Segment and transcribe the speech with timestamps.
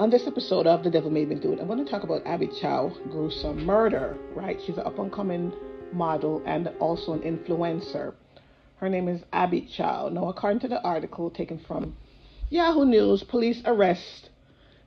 [0.00, 2.26] On this episode of The Devil Made Me Do It, I'm going to talk about
[2.26, 4.58] Abby Chow gruesome murder, right?
[4.64, 5.52] She's an up and coming
[5.92, 8.14] model and also an influencer.
[8.76, 10.08] Her name is Abby Chow.
[10.08, 11.98] Now, according to the article taken from
[12.48, 14.30] Yahoo News, police arrest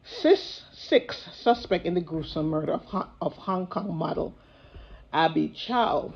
[0.04, 4.34] cis six suspect in the gruesome murder of, of Hong Kong model
[5.14, 6.11] Abby Chow.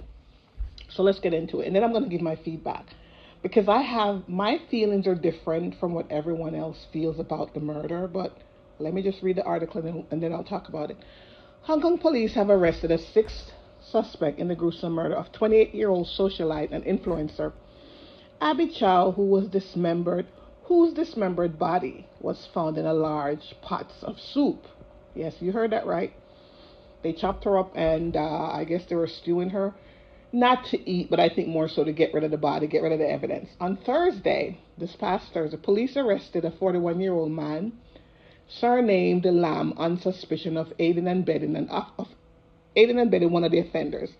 [0.90, 1.68] So let's get into it.
[1.68, 2.88] And then I'm going to give my feedback
[3.44, 8.08] because I have my feelings are different from what everyone else feels about the murder,
[8.08, 8.36] but
[8.80, 10.98] let me just read the article and then, and then I'll talk about it.
[11.62, 15.90] Hong Kong police have arrested a sixth suspect in the gruesome murder of 28 year
[15.90, 17.54] old socialite and influencer
[18.40, 20.28] Abby Chow, who was dismembered,
[20.66, 24.68] whose dismembered body was found in a large pot of soup.
[25.16, 26.14] Yes, you heard that right.
[27.02, 29.74] They chopped her up and uh, I guess they were stewing her.
[30.32, 32.84] Not to eat, but I think more so to get rid of the body, get
[32.84, 33.50] rid of the evidence.
[33.60, 37.72] On Thursday, this past Thursday, police arrested a 41 year old man
[38.48, 42.08] surnamed Lam on suspicion of aiding and abetting and of, of
[42.76, 44.12] aiding and abetting one of the offenders.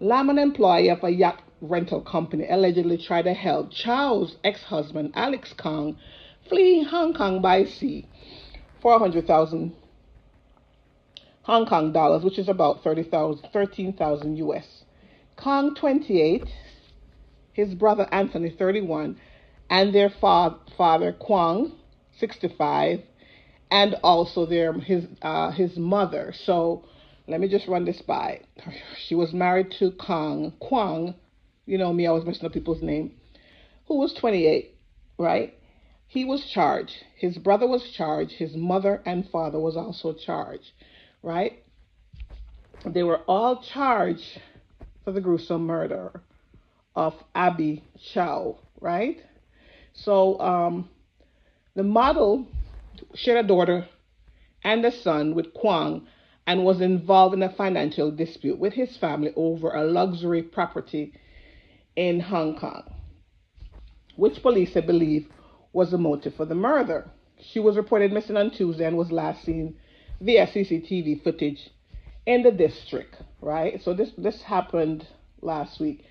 [0.00, 5.52] Lam, an employee of a yacht rental company, allegedly tried to help Chow's ex-husband Alex
[5.52, 5.96] Kong
[6.48, 8.06] flee Hong Kong by sea.
[8.82, 9.74] 400,000
[11.42, 14.84] Hong Kong dollars, which is about 30,000 13,000 US.
[15.36, 16.44] Kong 28,
[17.52, 19.18] his brother Anthony 31,
[19.70, 21.72] and their fa- father Kwang
[22.18, 23.02] 65
[23.70, 26.32] and also their his uh, his mother.
[26.44, 26.84] So
[27.26, 28.40] let me just run this by.
[29.06, 31.14] She was married to Kong Kwang,
[31.66, 33.12] you know me, I was messing up people's name,
[33.86, 34.74] who was 28,
[35.18, 35.54] right?
[36.06, 36.94] He was charged.
[37.16, 38.32] His brother was charged.
[38.32, 40.70] His mother and father was also charged,
[41.22, 41.62] right?
[42.84, 44.40] They were all charged
[45.04, 46.20] for the gruesome murder
[46.94, 49.18] of Abby Chow, right?
[49.92, 50.88] So um,
[51.74, 52.46] the model
[53.14, 53.88] shared a daughter
[54.62, 56.06] and a son with Kwang
[56.46, 61.12] and was involved in a financial dispute with his family over a luxury property
[61.96, 62.82] in Hong Kong,
[64.16, 65.28] which police believe
[65.72, 67.10] was the motive for the murder.
[67.40, 69.76] She was reported missing on Tuesday and was last seen
[70.20, 71.70] via CCTV footage
[72.26, 73.82] in the district, right?
[73.82, 75.06] So this this happened
[75.42, 76.04] last week.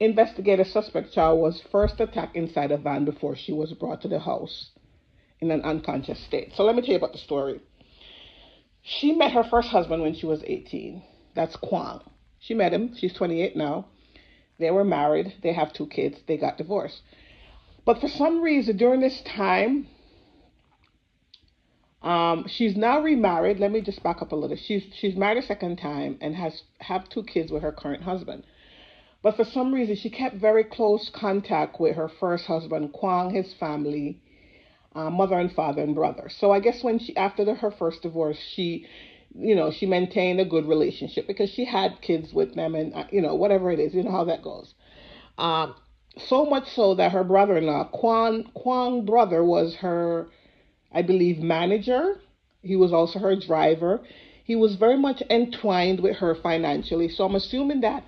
[0.00, 4.18] Investigator suspect Chow was first attacked inside a van before she was brought to the
[4.18, 4.70] house
[5.40, 6.52] in an unconscious state.
[6.56, 7.60] So let me tell you about the story.
[8.82, 11.02] She met her first husband when she was 18.
[11.34, 12.00] That's Kwang.
[12.38, 12.94] She met him.
[12.96, 13.86] She's 28 now.
[14.58, 15.34] They were married.
[15.42, 16.18] They have two kids.
[16.26, 17.02] They got divorced.
[17.84, 19.86] But for some reason, during this time,
[22.02, 23.58] um, she's now remarried.
[23.58, 24.56] Let me just back up a little.
[24.56, 28.44] She's she's married a second time and has have two kids with her current husband.
[29.22, 33.52] But for some reason, she kept very close contact with her first husband, Kwang, his
[33.54, 34.20] family,
[34.96, 36.28] uh, mother and father and brother.
[36.28, 38.86] So I guess when she after the, her first divorce, she,
[39.34, 43.04] you know, she maintained a good relationship because she had kids with them and uh,
[43.12, 44.74] you know whatever it is, you know how that goes.
[45.36, 45.74] Um,
[46.16, 50.28] so much so that her brother-in-law, Kwang Kwang brother, was her,
[50.90, 52.18] I believe, manager.
[52.62, 54.00] He was also her driver.
[54.44, 57.08] He was very much entwined with her financially.
[57.10, 58.02] So I'm assuming that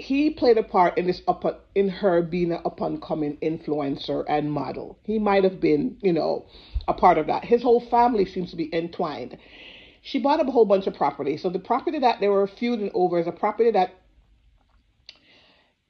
[0.00, 4.24] he played a part in this up in her being an up and coming influencer
[4.28, 4.98] and model.
[5.02, 6.46] He might have been, you know,
[6.86, 7.44] a part of that.
[7.44, 9.38] His whole family seems to be entwined.
[10.02, 11.36] She bought up a whole bunch of property.
[11.36, 13.94] So the property that they were feuding over is a property that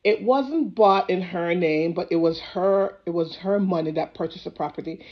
[0.05, 4.15] it wasn't bought in her name, but it was her it was her money that
[4.15, 5.05] purchased the property.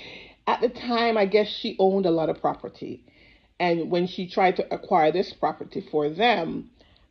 [0.46, 3.04] At the time, I guess she owned a lot of property.
[3.58, 6.70] And when she tried to acquire this property for them,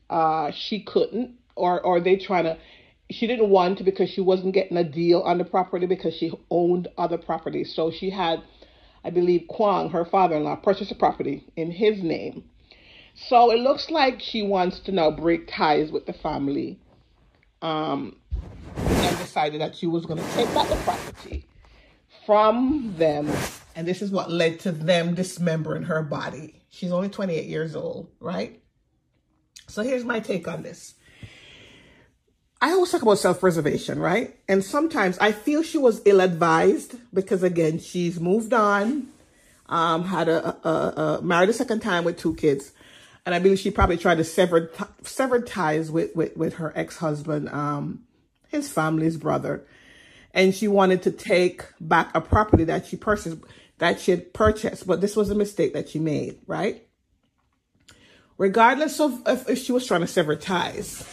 [0.10, 2.58] uh, she couldn't or or they trying to
[3.09, 6.31] she didn't want to because she wasn't getting a deal on the property because she
[6.50, 7.74] owned other properties.
[7.75, 8.41] So she had,
[9.03, 12.44] I believe, Kwang, her father-in-law, purchased a property in his name.
[13.16, 16.80] So it looks like she wants to now break ties with the family.
[17.62, 18.16] Um,
[18.75, 21.46] and decided that she was going to take back the property
[22.25, 23.30] from them.
[23.75, 26.62] And this is what led to them dismembering her body.
[26.69, 28.62] She's only 28 years old, right?
[29.68, 30.95] So here's my take on this.
[32.63, 34.38] I always talk about self-preservation, right?
[34.48, 39.10] And sometimes I feel she was ill-advised because again, she's moved on,
[39.68, 42.71] um, had a, a, a, married a second time with two kids.
[43.25, 44.71] And I believe she probably tried to sever,
[45.01, 48.04] sever ties with, with, with her ex-husband, um,
[48.48, 49.66] his family's brother.
[50.33, 53.39] And she wanted to take back a property that she purchased,
[53.80, 54.88] that she had purchased.
[54.88, 56.88] But this was a mistake that she made, right?
[58.38, 61.06] Regardless of if, if she was trying to sever ties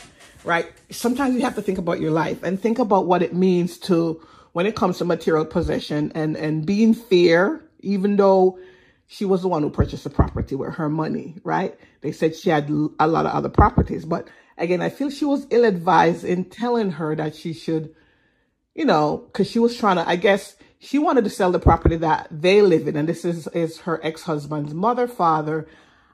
[0.44, 0.70] right?
[0.90, 4.20] Sometimes you have to think about your life and think about what it means to,
[4.52, 8.58] when it comes to material possession and, and being fair, even though
[9.06, 11.74] she was the one who purchased the property with her money, right?
[12.00, 14.04] They said she had a lot of other properties.
[14.04, 17.94] But again, I feel she was ill advised in telling her that she should,
[18.74, 21.96] you know, because she was trying to, I guess, she wanted to sell the property
[21.96, 22.96] that they live in.
[22.96, 25.66] And this is, is her ex husband's mother, father,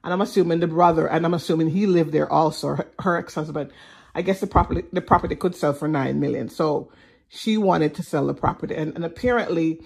[0.03, 3.35] and I'm assuming the brother, and I'm assuming he lived there also, her, her ex
[3.35, 3.73] husband.
[4.17, 6.49] I guess the property the property could sell for nine million.
[6.49, 6.91] So
[7.29, 9.83] she wanted to sell the property, and, and apparently,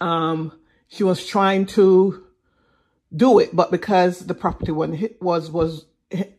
[0.00, 0.52] um,
[0.88, 2.24] she was trying to
[3.14, 5.86] do it, but because the property was was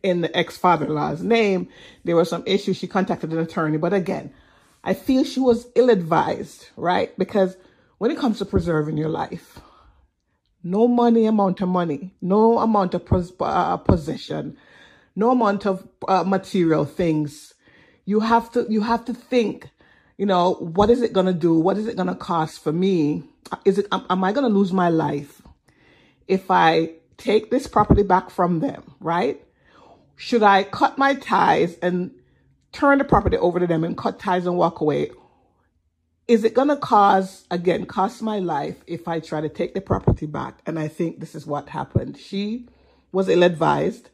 [0.04, 1.70] in the ex father-in-law's name,
[2.04, 2.78] there were some issues.
[2.78, 4.32] She contacted an attorney, but again,
[4.84, 7.18] I feel she was ill-advised, right?
[7.18, 7.58] Because
[7.98, 9.60] when it comes to preserving your life,
[10.64, 14.58] no money amount of money, no amount of pos uh, possession,
[15.16, 17.54] no amount of uh, material things.
[18.06, 19.70] You have to, you have to think,
[20.18, 21.58] you know, what is it going to do?
[21.60, 23.24] What is it going to cost for me?
[23.66, 25.42] Is it, am, am I going to lose my life
[26.28, 29.44] if I take this property back from them, right?
[30.16, 32.12] Should I cut my ties and
[32.72, 35.12] turn the property over to them and cut ties and walk away?
[36.28, 39.82] Is it going to cause, again, cost my life if I try to take the
[39.82, 40.60] property back?
[40.66, 42.18] And I think this is what happened.
[42.18, 42.70] She
[43.12, 44.10] was ill-advised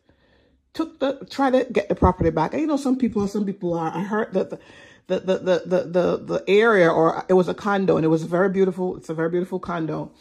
[0.79, 2.53] took the try to get the property back.
[2.53, 3.91] And you know, some people, some people are.
[3.93, 4.59] I heard that the
[5.07, 8.23] the the the the the, the area, or it was a condo, and it was
[8.23, 8.95] very beautiful.
[8.95, 10.11] It's a very beautiful condo,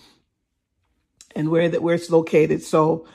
[1.37, 2.65] and where that where it's located.
[2.65, 3.07] So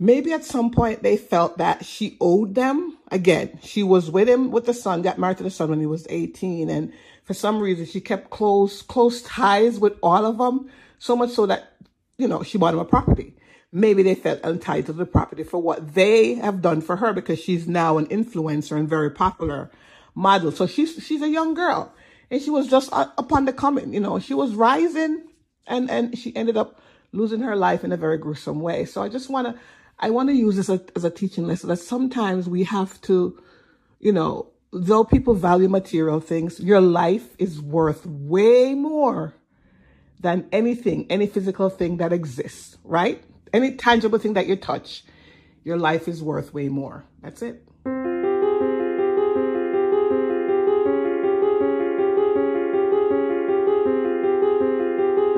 [0.00, 2.98] maybe at some point they felt that she owed them.
[3.12, 5.86] Again, she was with him with the son, got married to the son when he
[5.86, 6.68] was 18.
[6.68, 10.68] And for some reason, she kept close, close ties with all of them.
[10.98, 11.76] So much so that,
[12.16, 13.37] you know, she bought him a property
[13.72, 17.38] maybe they felt entitled to the property for what they have done for her because
[17.38, 19.70] she's now an influencer and very popular
[20.14, 20.50] model.
[20.50, 21.92] So she's she's a young girl
[22.30, 25.24] and she was just uh, upon the coming, you know, she was rising
[25.66, 26.80] and and she ended up
[27.12, 28.84] losing her life in a very gruesome way.
[28.84, 29.60] So I just want to
[29.98, 33.00] I want to use this as a, as a teaching lesson that sometimes we have
[33.02, 33.40] to,
[33.98, 39.34] you know, though people value material things, your life is worth way more
[40.20, 43.22] than anything, any physical thing that exists, right?
[43.52, 45.04] Any tangible thing that you touch,
[45.64, 47.04] your life is worth way more.
[47.22, 47.67] That's it.